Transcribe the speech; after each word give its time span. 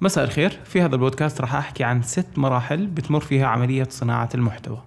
مساء 0.00 0.24
الخير. 0.24 0.50
في 0.64 0.82
هذا 0.82 0.94
البودكاست 0.94 1.40
راح 1.40 1.54
أحكي 1.54 1.84
عن 1.84 2.02
ست 2.02 2.38
مراحل 2.38 2.86
بتمر 2.86 3.20
فيها 3.20 3.46
عملية 3.46 3.86
صناعة 3.90 4.28
المحتوى. 4.34 4.82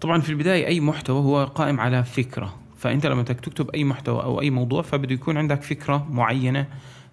طبعا 0.00 0.20
في 0.20 0.30
البداية 0.30 0.66
أي 0.66 0.80
محتوى 0.80 1.24
هو 1.24 1.44
قائم 1.44 1.80
على 1.80 2.04
فكرة 2.04 2.54
فأنت 2.78 3.06
لما 3.06 3.22
بدك 3.22 3.40
تكتب 3.40 3.70
أي 3.70 3.84
محتوى 3.84 4.22
أو 4.22 4.40
أي 4.40 4.50
موضوع 4.50 4.82
فبده 4.82 5.14
يكون 5.14 5.36
عندك 5.36 5.62
فكرة 5.62 6.06
معينة 6.10 6.66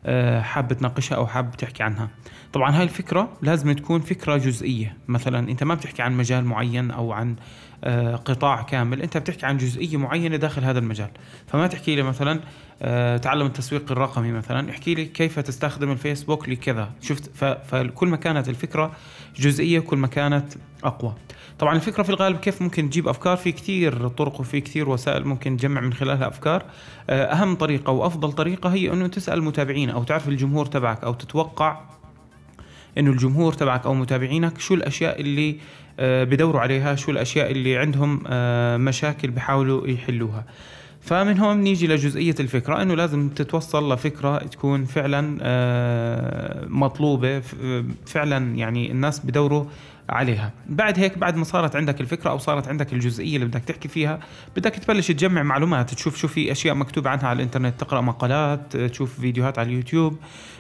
آه، 0.06 0.42
حاب 0.42 0.74
تناقشها 0.74 1.16
أو 1.16 1.28
حاب 1.28 1.52
تحكي 1.58 1.84
عنها. 1.84 2.10
طبعا 2.54 2.78
هاي 2.78 2.84
الفكرة 2.84 3.38
لازم 3.42 3.72
تكون 3.72 4.02
فكرة 4.02 4.38
جزئية. 4.38 4.98
مثلا 5.08 5.50
أنت 5.52 5.64
ما 5.64 5.76
بتحكي 5.76 6.02
عن 6.02 6.18
مجال 6.18 6.46
معين 6.46 6.92
أو 6.92 7.12
عن 7.12 7.36
آه، 7.84 8.16
قطاع 8.16 8.62
كامل 8.62 9.02
أنت 9.02 9.18
بتحكي 9.18 9.46
عن 9.46 9.58
جزئية 9.58 9.98
معينة 9.98 10.36
داخل 10.36 10.64
هذا 10.64 10.80
المجال. 10.80 11.10
فما 11.48 11.68
تحكي 11.68 11.96
لي 11.96 12.04
مثلا 12.04 12.40
تعلم 13.18 13.46
التسويق 13.46 13.92
الرقمي 13.92 14.32
مثلا. 14.32 14.70
احكي 14.70 14.96
لي 14.96 15.06
كيف 15.06 15.40
تستخدم 15.40 15.92
الفيسبوك 15.92 16.50
لكذا؟ 16.50 16.90
شفت 17.02 17.32
فكل 17.68 18.08
ما 18.08 18.18
كانت 18.18 18.50
الفكرة 18.50 18.92
جزئية 19.36 19.80
كل 19.80 19.98
ما 19.98 20.08
كانت 20.08 20.54
أقوى. 20.84 21.16
طبعا 21.60 21.76
الفكرة 21.76 22.04
في 22.04 22.10
الغالب 22.10 22.38
كيف 22.38 22.62
ممكن 22.62 22.90
تجيب 22.90 23.08
أفكار؟ 23.08 23.38
في 23.38 23.52
كثير 23.52 24.08
طرق 24.08 24.40
وفي 24.40 24.62
كثير 24.62 24.90
وسائل 24.90 25.28
ممكن 25.28 25.58
تجمع 25.58 25.82
من 25.82 25.94
خلالها 25.94 26.28
أفكار. 26.28 26.66
آه، 27.10 27.24
أهم 27.24 27.56
طريقة 27.56 27.92
وافضل 27.92 28.32
طريقة 28.32 28.70
هي 28.70 28.94
أنه 28.94 29.08
تسأل 29.08 29.38
المتابعين 29.38 29.90
أو 29.90 30.04
تعرف 30.04 30.28
الجمهور 30.28 30.66
تبعك 30.66 31.04
أو 31.04 31.14
تتوقع 31.14 31.82
إنه 32.98 33.12
الجمهور 33.12 33.54
تبعك 33.54 33.86
أو 33.86 33.94
متابعينك 33.94 34.60
شو 34.60 34.74
الأشياء 34.74 35.22
اللي 35.22 35.56
آه، 36.00 36.24
بدوروا 36.24 36.62
عليها 36.62 36.96
شو 36.96 37.12
الأشياء 37.12 37.52
اللي 37.52 37.78
عندهم 37.78 38.24
آه، 38.28 38.78
مشاكل 38.78 39.32
بحاولوا 39.32 39.88
يحلوها. 39.88 40.46
فمن 41.04 41.40
هون 41.40 41.58
نيجي 41.58 41.88
لجزئية 41.88 42.36
الفكرة 42.40 42.82
إنه 42.82 42.96
لازم 42.96 43.30
تتوصل 43.30 43.94
لفكرة 43.94 44.38
تكون 44.38 44.86
فعلا 44.86 45.38
مطلوبة 46.70 47.40
فعلا 48.06 48.56
يعني 48.56 48.92
الناس 48.92 49.26
بدوروا 49.26 49.66
عليها. 50.10 50.52
بعد 50.70 51.00
هيك 51.00 51.18
بعد 51.18 51.36
ما 51.36 51.44
صارت 51.44 51.76
عندك 51.76 52.02
الفكرة 52.02 52.30
أو 52.30 52.38
صارت 52.38 52.68
عندك 52.68 52.94
الجزئية 52.94 53.36
اللي 53.36 53.48
بدك 53.48 53.62
تحكي 53.62 53.88
فيها 53.88 54.20
بدك 54.56 54.72
تبلش 54.72 55.12
تجمع 55.12 55.44
معلومات 55.44 55.94
تشوف 55.94 56.18
شو 56.18 56.28
في 56.28 56.52
أشياء 56.52 56.76
مكتوب 56.76 57.08
عنها 57.08 57.28
على 57.28 57.38
الإنترنت 57.38 57.80
تقرأ 57.80 58.02
مقالات 58.02 58.78
تشوف 58.78 59.20
فيديوهات 59.20 59.60
على 59.60 59.70
اليوتيوب 59.70 60.18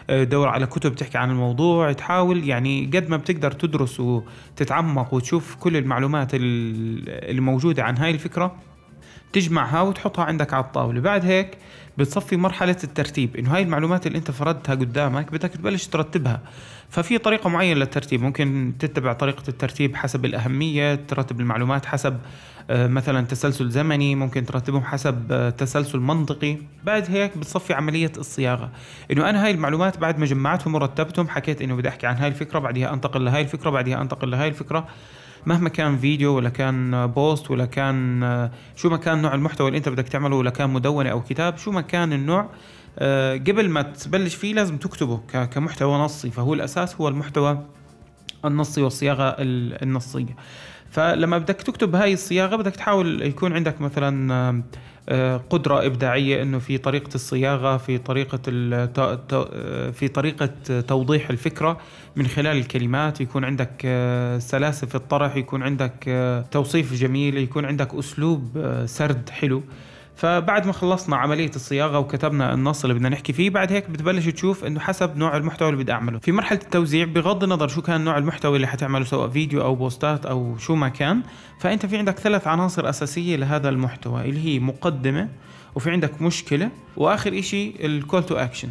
دور 0.09 0.47
على 0.47 0.65
كتب 0.65 0.95
تحكي 0.95 1.17
عن 1.17 1.31
الموضوع 1.31 1.91
تحاول 1.91 2.49
يعني 2.49 2.85
قد 2.85 3.09
ما 3.09 3.17
بتقدر 3.17 3.51
تدرس 3.51 3.99
وتتعمق 3.99 5.13
وتشوف 5.13 5.55
كل 5.55 5.77
المعلومات 5.77 6.29
اللي 6.33 7.41
موجوده 7.41 7.83
عن 7.83 7.97
هاي 7.97 8.11
الفكرة. 8.11 8.55
تجمعها 9.33 9.81
وتحطها 9.81 10.25
عندك 10.25 10.53
على 10.53 10.63
الطاولة. 10.63 11.01
بعد 11.01 11.25
هيك 11.25 11.57
بتصفي 11.97 12.37
مرحلة 12.37 12.77
الترتيب. 12.83 13.35
إنه 13.35 13.55
هاي 13.55 13.63
المعلومات 13.63 14.07
اللي 14.07 14.17
أنت 14.17 14.31
فردتها 14.31 14.75
قدامك 14.75 15.31
بدك 15.31 15.49
تبلش 15.49 15.87
ترتبها. 15.87 16.41
ففي 16.89 17.17
طريقة 17.17 17.49
معينة 17.49 17.79
للترتيب. 17.79 18.21
ممكن 18.21 18.73
تتبع 18.79 19.13
طريقة 19.13 19.43
الترتيب 19.47 19.95
حسب 19.95 20.25
الأهمية 20.25 20.95
ترتب 20.95 21.39
المعلومات 21.39 21.85
حسب 21.85 22.17
آه، 22.69 22.87
مثلا 22.87 23.25
تسلسل 23.25 23.69
زمني 23.69 24.15
ممكن 24.15 24.45
ترتبهم 24.45 24.83
حسب 24.83 25.31
آه، 25.31 25.49
تسلسل 25.49 25.99
منطقي. 25.99 26.57
بعد 26.83 27.11
هيك 27.11 27.37
بتصفي 27.37 27.73
عملية 27.73 28.11
الصياغة. 28.17 28.71
إنه 29.11 29.29
أنا 29.29 29.45
هاي 29.45 29.51
المعلومات 29.51 29.97
بعد 29.97 30.19
ما 30.19 30.25
جمعتهم 30.25 30.75
ورتبتهم 30.75 31.29
حكيت 31.29 31.61
إنه 31.61 31.75
بدي 31.75 31.89
أحكي 31.89 32.07
عن 32.07 32.15
هاي 32.15 32.27
الفكرة 32.27 32.59
بعدها 32.59 32.93
أنتقل 32.93 33.25
لهاي 33.25 33.41
الفكرة 33.41 33.69
بعدها 33.69 34.01
أنتقل 34.01 34.31
لهاي 34.31 34.47
الفكرة. 34.47 34.87
مهما 35.45 35.69
كان 35.69 35.97
فيديو 35.97 36.35
ولا 36.35 36.49
كان 36.49 37.07
بوست 37.07 37.51
ولا 37.51 37.65
كان 37.65 38.49
شو 38.75 38.89
ما 38.89 38.97
كان 38.97 39.21
نوع 39.21 39.33
المحتوى 39.33 39.67
اللي 39.67 39.77
انت 39.77 39.89
بدك 39.89 40.07
تعمله 40.07 40.35
ولا 40.35 40.49
كان 40.49 40.69
مدونة 40.69 41.09
أو 41.09 41.21
كتاب 41.21 41.57
شو 41.57 41.71
ما 41.71 41.81
كان 41.81 42.13
النوع 42.13 42.49
آه، 42.99 43.33
قبل 43.33 43.69
ما 43.69 43.81
تبلش 43.81 44.35
فيه 44.35 44.53
لازم 44.53 44.77
تكتبه 44.77 45.17
كمحتوى 45.27 45.97
نصي 45.97 46.31
فهو 46.31 46.53
الأساس 46.53 46.95
هو 46.95 47.07
المحتوى 47.07 47.65
النصي 48.45 48.81
والصياغة 48.81 49.35
النصية. 49.39 50.35
فلما 50.93 51.37
بدك 51.37 51.55
تكتب 51.55 51.95
هاي 51.95 52.13
الصياغة 52.13 52.55
بدك 52.55 52.75
تحاول 52.75 53.21
يكون 53.21 53.53
عندك 53.53 53.81
مثلا 53.81 54.63
آه، 55.09 55.37
قدرة 55.49 55.85
إبداعية 55.85 56.41
إنه 56.41 56.59
في 56.59 56.77
طريقة 56.77 57.15
الصياغة 57.15 57.77
في 57.77 57.97
طريقة 57.97 58.39
آه، 58.49 59.89
في 59.89 60.07
طريقة 60.07 60.49
توضيح 60.87 61.29
الفكرة 61.29 61.77
من 62.15 62.27
خلال 62.27 62.57
الكلمات. 62.57 63.21
يكون 63.21 63.45
عندك 63.45 63.81
آه، 63.85 64.39
سلاسة 64.39 64.87
في 64.87 64.95
الطرح 64.95 65.35
يكون 65.35 65.63
عندك 65.63 66.09
توصيف 66.51 66.93
جميل 66.93 67.37
يكون 67.37 67.65
عندك 67.65 67.95
أسلوب 67.95 68.73
سرد 68.85 69.29
حلو. 69.29 69.63
فبعد 70.15 70.65
ما 70.65 70.73
خلصنا 70.73 71.15
عملية 71.15 71.51
الصياغة 71.55 71.99
وكتبنا 71.99 72.53
النص 72.53 72.83
اللي 72.83 72.93
بدنا 72.93 73.09
نحكي 73.09 73.33
فيه 73.33 73.49
بعد 73.49 73.71
هيك 73.71 73.89
بتبلش 73.89 74.25
تشوف 74.25 74.65
إنه 74.65 74.79
حسب 74.79 75.17
نوع 75.17 75.37
المحتوى 75.37 75.69
اللي 75.69 75.83
بدي 75.83 75.91
أعمله. 75.91 76.19
في 76.19 76.31
مرحلة 76.31 76.59
التوزيع 76.63 77.05
بغض 77.05 77.43
النظر 77.43 77.67
شو 77.67 77.81
كان 77.81 78.01
نوع 78.01 78.17
المحتوى 78.17 78.55
اللي 78.55 78.67
حتعمله 78.67 79.05
سواء 79.05 79.29
فيديو 79.29 79.61
أو 79.61 79.75
بوستات 79.75 80.25
أو 80.25 80.57
شو 80.57 80.75
ما 80.75 80.89
كان 80.89 81.21
فأنت 81.59 81.85
في 81.85 81.97
عندك 81.97 82.19
ثلاث 82.19 82.47
عناصر 82.47 82.89
أساسية 82.89 83.35
لهذا 83.35 83.69
المحتوى 83.69 84.21
اللي 84.21 84.45
هي 84.45 84.59
مقدمة 84.59 85.29
وفي 85.75 85.91
عندك 85.91 86.21
مشكلة 86.21 86.69
وآخر 86.97 87.39
إشي 87.39 87.85
ال 87.85 87.93
call 87.93 88.23
to 88.23 88.35
action 88.35 88.69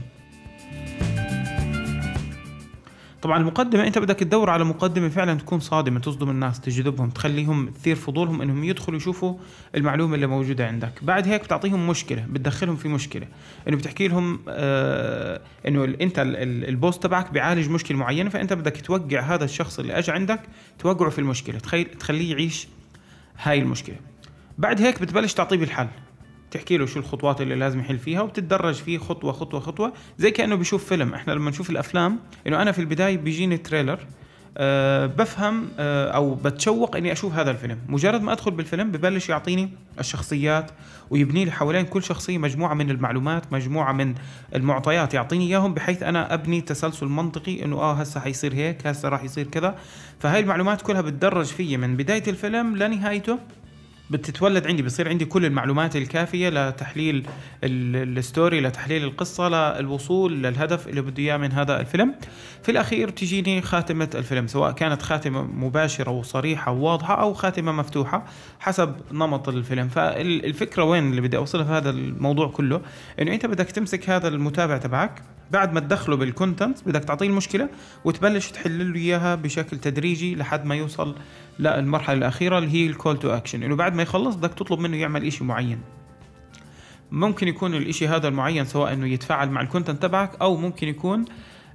طبعا 3.23 3.39
المقدمة 3.39 3.87
أنت 3.87 3.99
بدك 3.99 4.19
تدور 4.19 4.51
على 4.51 4.65
مقدمة 4.65 5.09
فعلا 5.09 5.35
تكون 5.35 5.61
صادمة 5.61 6.01
تصدم 6.01 6.31
الناس 6.31 6.61
تجذبهم 6.61 7.11
تخليهم 7.11 7.69
تثير 7.71 7.97
فضولهم 7.97 8.43
إنهم 8.43 8.65
يدخلوا 8.65 8.97
يشوفوا 8.97 9.35
المعلومة 9.75 10.15
اللي 10.15 10.27
موجودة 10.27 10.67
عندك. 10.67 10.93
بعد 11.03 11.29
هيك 11.29 11.45
بتعطيهم 11.45 11.89
مشكلة 11.89 12.27
بتدخلهم 12.31 12.77
في 12.77 12.89
مشكلة. 12.89 13.27
إنه 13.69 13.77
بتحكي 13.77 14.09
لهم 14.09 14.41
آه 14.49 15.41
إنه 15.69 15.85
أنت 15.85 16.15
ال 16.19 16.35
post 16.35 17.03
تبعك 17.03 17.33
بيعالج 17.33 17.69
مشكلة 17.69 17.99
معينة 17.99 18.31
فأنت 18.31 18.53
بدك 18.53 18.81
توقع 18.81 19.21
هذا 19.21 19.45
الشخص 19.45 19.79
اللي 19.79 19.99
أجى 19.99 20.13
عندك 20.13 20.41
توقعه 20.79 21.11
في 21.11 21.19
المشكلة 21.19 21.59
تخيل 21.59 21.85
تخليه 21.85 22.31
يعيش 22.31 22.69
هاي 23.43 23.59
المشكلة. 23.59 23.97
بعد 24.59 24.81
هيك 24.81 25.03
بتبلش 25.03 25.35
تعطيه 25.35 25.57
بالحل. 25.57 25.89
تحكي 26.53 26.77
له 26.77 26.87
شو 26.87 26.99
الخطوات 26.99 27.41
اللي 27.41 27.55
لازم 27.55 27.81
يحل 27.81 27.99
فيها 27.99 28.21
وبتتدرج 28.21 28.75
فيه 28.75 28.99
خطوة 28.99 29.33
خطوة 29.33 29.61
خطوة 29.61 29.93
زي 30.19 30.31
كأنه 30.31 30.55
بيشوف 30.55 30.85
فيلم. 30.85 31.15
إحنا 31.15 31.33
لما 31.33 31.51
نشوف 31.51 31.71
الأفلام 31.71 32.19
إنه 32.47 32.63
أنا 32.63 32.73
في 32.73 32.79
البداية 32.79 33.17
بيجيني 33.17 33.57
تريلر 33.57 33.99
أه 34.59 35.07
بفهم 35.07 35.69
أه 35.79 36.11
أو 36.11 36.35
بتشوق 36.35 36.97
إني 36.97 37.13
أشوف 37.13 37.35
هذا 37.35 37.51
الفيلم. 37.51 37.79
مجرد 37.89 38.23
ما 38.23 38.33
أدخل 38.33 38.51
بالفيلم 38.51 38.91
ببلش 38.91 39.29
يعطيني 39.29 39.71
الشخصيات 40.01 40.71
ويبني 41.11 41.45
لي 41.45 41.51
حوالين 41.51 41.85
كل 41.85 42.03
شخصية 42.03 42.39
مجموعة 42.39 42.75
من 42.75 42.91
المعلومات 42.91 43.53
مجموعة 43.53 43.93
من 43.93 44.15
المعطيات 44.55 45.15
يعطيني 45.15 45.47
إياهم 45.47 45.75
بحيث 45.75 46.03
أنا 46.03 46.35
أبني 46.35 46.61
تسلسل 46.61 47.07
منطقي 47.07 47.65
إنه 47.65 47.77
آه 47.77 47.93
هسه 47.93 48.21
حيصير 48.21 48.55
هيك 48.55 48.87
هسه 48.87 49.09
راح 49.09 49.25
يصير 49.25 49.47
كذا. 49.47 49.79
فهاي 50.21 50.41
المعلومات 50.41 50.83
كلها 50.83 51.01
بتدرج 51.01 51.47
فيي 51.47 51.77
من 51.77 51.97
بداية 51.97 52.25
الفيلم 52.29 52.77
لنهايته. 52.77 53.39
بتتولد 54.13 54.67
عندي 54.67 54.83
بصير 54.83 55.09
عندي 55.09 55.25
كل 55.25 55.45
المعلومات 55.45 55.97
الكافية 55.97 56.49
لتحليل 56.49 57.27
الستوري 57.65 58.61
لتحليل 58.61 59.05
القصة 59.05 59.49
للوصول 59.49 60.43
للهدف 60.43 60.89
اللي 60.89 61.01
بده 61.01 61.23
إياه 61.23 61.37
من 61.37 61.53
هذا 61.53 61.81
الفيلم. 61.81 62.15
في 62.63 62.71
الأخير 62.71 63.09
تجيني 63.09 63.63
خاتمة 63.63 64.09
الفيلم 64.15 64.47
سواء 64.47 64.73
كانت 64.73 65.03
خاتمة 65.03 65.43
مباشرة 65.43 66.11
وصريحة 66.11 66.73
وواضحة 66.73 67.23
أو 67.23 67.35
خاتمة 67.35 67.73
مفتوحة 67.73 68.25
حسب 68.61 68.95
نمط 69.13 69.49
الفيلم. 69.49 69.89
فالفكرة 69.89 70.85
وين 70.85 71.11
اللي 71.11 71.21
بدي 71.21 71.37
أوصلها 71.37 71.65
في 71.65 71.71
هذا 71.71 71.91
الموضوع 71.91 72.49
كله؟ 72.49 72.81
إنه 73.21 73.35
أنت 73.35 73.47
بدك 73.47 73.71
تمسك 73.71 74.11
هذا 74.11 74.29
المتابع 74.29 74.77
تبعك 74.77 75.23
بعد 75.51 75.73
ما 75.73 75.81
تدخله 75.81 76.17
بال 76.17 76.31
content 76.31 76.79
بدك 76.87 77.05
تعطيه 77.05 77.27
المشكلة 77.27 77.69
وتبلش 78.05 78.51
تحل 78.51 78.93
له 78.93 79.01
إياها 79.01 79.35
بشكل 79.35 79.79
تدريجي 79.79 80.35
لحد 80.35 80.65
ما 80.65 80.75
يوصل 80.75 81.15
للمرحله 81.59 82.19
الأخيرة 82.19 82.59
اللي 82.59 82.71
هي 82.71 82.87
ال 82.87 82.93
call 82.93 83.19
to 83.19 83.31
action 83.31 83.63
إنه 83.63 83.77
بعد 83.77 83.95
ما 83.95 84.03
يخلص 84.03 84.35
بدك 84.35 84.55
تطلب 84.55 84.79
منه 84.79 84.97
يعمل 84.97 85.27
إشي 85.27 85.45
معين. 85.45 85.81
ممكن 87.13 87.49
يكون 87.49 87.75
الإشي 87.75 88.09
هذا 88.09 88.29
المعين 88.29 88.65
سواء 88.65 88.93
إنه 88.93 89.07
يتفاعل 89.07 89.51
مع 89.51 89.61
ال 89.61 89.66
content 89.66 90.03
تبعك 90.03 90.31
أو 90.41 90.57
ممكن 90.57 90.89
يكون 90.89 91.25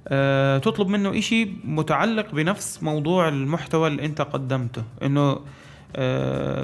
أه 0.08 0.58
تطلب 0.58 0.88
منه 0.88 1.18
إشي 1.18 1.44
متعلق 1.64 2.34
بنفس 2.34 2.82
موضوع 2.82 3.28
المحتوى 3.28 3.88
اللي 3.88 4.04
أنت 4.04 4.20
قدمته. 4.20 4.82
إنه 5.02 5.20
آه، 5.20 5.40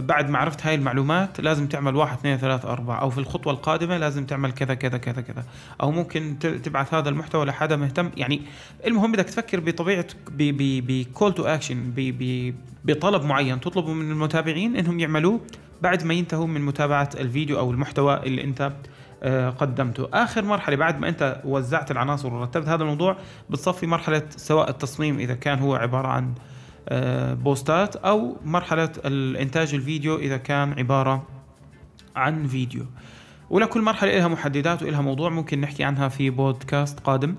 بعد 0.01 0.31
ما 0.31 0.39
عرفت 0.39 0.67
هاي 0.67 0.75
المعلومات 0.75 1.41
لازم 1.41 1.67
تعمل 1.67 1.97
واحد 1.97 2.19
اثنين 2.19 2.37
ثلاثة 2.37 2.73
أربعة. 2.73 3.01
أو 3.01 3.11
في 3.11 3.19
الخطوة 3.19 3.53
القادمة 3.53 3.97
لازم 3.97 4.27
تعمل 4.27 4.53
كذا 4.53 4.75
كذا 4.75 4.99
كذا 4.99 5.21
كذا. 5.21 5.45
أو 5.83 5.91
ممكن 5.91 6.39
تبعث 6.39 6.95
هذا 6.95 7.09
المحتوى 7.09 7.45
لحدا 7.45 7.77
مهتم 7.77 8.11
يعني 8.17 8.43
المهم 8.87 9.13
بدك 9.13 9.25
تفكر 9.25 9.61
بطبيعة 9.61 10.07
بكول 10.31 11.35
تو 11.35 11.45
أكشن 11.45 11.93
بطلب 12.85 13.25
معين 13.25 13.61
تطلبه 13.61 13.93
من 13.93 14.11
المتابعين 14.11 14.77
إنهم 14.77 15.01
يعملوه 15.01 15.41
بعد 15.83 16.05
ما 16.05 16.15
ينتهوا 16.15 16.47
من 16.47 16.61
متابعة 16.61 17.11
الفيديو 17.21 17.59
أو 17.59 17.71
المحتوى 17.71 18.17
اللي 18.17 18.45
أنت 18.45 18.73
آه، 19.23 19.51
قدمته. 19.51 20.09
آخر 20.13 20.45
مرحلة 20.45 20.77
بعد 20.77 21.01
ما 21.01 21.09
أنت 21.09 21.41
وزعت 21.45 21.91
العناصر 21.91 22.35
ورتبت 22.35 22.69
هذا 22.69 22.83
الموضوع 22.83 23.17
بتصفي 23.51 23.87
مرحلة 23.87 24.23
سواء 24.31 24.71
التصميم 24.71 25.19
إذا 25.19 25.35
كان 25.35 25.59
هو 25.59 25.75
عبارة 25.75 26.09
عن 26.09 26.25
آه، 26.25 26.54
بوستات 27.35 27.97
أو 27.97 28.37
مرحلة 28.45 28.93
الإنتاج 29.05 29.75
الفيديو 29.75 30.17
إذا 30.17 30.37
كان 30.37 30.73
عبارة 30.73 31.27
عن 32.17 32.47
فيديو. 32.47 32.87
ولكل 33.51 33.83
مرحلة 33.83 34.19
لها 34.19 34.29
محددات 34.29 34.83
ولها 34.83 35.01
موضوع 35.01 35.31
ممكن 35.31 35.61
نحكي 35.61 35.85
عنها 35.85 36.09
في 36.09 36.31
بودكاست 36.31 37.01
قادم. 37.01 37.35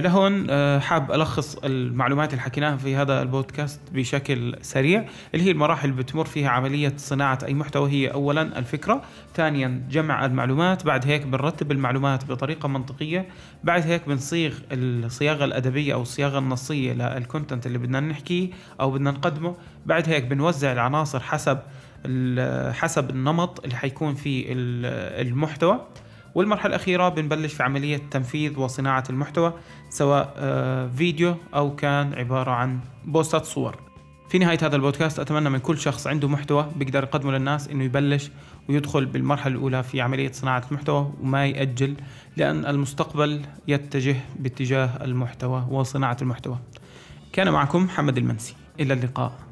لهون 0.00 0.46
آه 0.50 0.78
حاب 0.78 1.12
ألخص 1.12 1.56
المعلومات 1.64 2.30
اللي 2.30 2.42
حكيناها 2.42 2.76
في 2.76 2.96
هذا 2.96 3.22
البودكاست 3.22 3.80
بشكل 3.92 4.56
سريع 4.62 5.04
اللي 5.34 5.46
هي 5.46 5.50
المراحل 5.50 5.88
اللي 5.90 6.02
بتمر 6.02 6.24
فيها 6.24 6.48
عملية 6.48 6.92
صناعة 6.96 7.38
أي 7.44 7.54
محتوى 7.54 7.90
هي 7.90 8.08
أولا 8.12 8.42
الفكرة 8.58 9.02
ثانيا 9.34 9.82
جمع 9.90 10.24
المعلومات 10.26 10.84
بعد 10.86 11.06
هيك 11.06 11.26
بنرتب 11.26 11.72
المعلومات 11.72 12.24
بطريقة 12.24 12.68
منطقية 12.68 13.28
بعد 13.64 13.82
هيك 13.86 14.08
بنصيغ 14.08 14.54
الصياغة 14.72 15.44
الأدبية 15.44 15.94
أو 15.94 16.02
الصياغة 16.02 16.38
النصية 16.38 16.92
للكونتنت 16.92 17.66
اللي 17.66 17.78
بدنا 17.78 18.00
نحكيه 18.00 18.48
أو 18.80 18.90
بدنا 18.90 19.10
نقدمه 19.10 19.54
بعد 19.86 20.08
هيك 20.08 20.24
بنوزع 20.24 20.72
العناصر 20.72 21.20
حسب 21.20 21.58
حسب 22.72 23.10
النمط 23.10 23.64
اللي 23.64 23.76
حيكون 23.76 24.14
فيه 24.14 24.44
المحتوى. 24.50 25.86
والمرحلة 26.34 26.66
الأخيرة 26.66 27.08
بنبلش 27.08 27.54
في 27.54 27.62
عملية 27.62 28.00
تنفيذ 28.10 28.58
وصناعة 28.58 29.04
المحتوى 29.10 29.54
سواء 29.90 30.34
آه، 30.36 30.88
فيديو 30.88 31.34
أو 31.54 31.76
كان 31.76 32.14
عبارة 32.14 32.50
عن 32.50 32.80
بوستات 33.04 33.44
صور. 33.44 33.76
في 34.28 34.38
نهاية 34.38 34.58
هذا 34.62 34.76
البودكاست 34.76 35.18
أتمنى 35.18 35.50
من 35.50 35.58
كل 35.58 35.78
شخص 35.78 36.06
عنده 36.06 36.28
محتوى 36.28 36.68
بيقدر 36.76 37.02
يقدمه 37.02 37.32
للناس 37.32 37.68
إنه 37.68 37.84
يبلش 37.84 38.30
ويدخل 38.68 39.06
بالمرحلة 39.06 39.54
الأولى 39.54 39.82
في 39.82 40.00
عملية 40.00 40.32
صناعة 40.32 40.62
المحتوى 40.70 41.12
وما 41.20 41.46
يأجل 41.46 41.94
لأن 42.36 42.66
المستقبل 42.66 43.42
يتجه 43.68 44.16
باتجاه 44.38 45.04
المحتوى 45.04 45.66
وصناعة 45.70 46.16
المحتوى. 46.22 46.58
كان 47.32 47.50
معكم 47.50 47.84
محمد 47.84 48.18
المنسي. 48.18 48.54
إلى 48.80 48.94
اللقاء. 48.94 49.49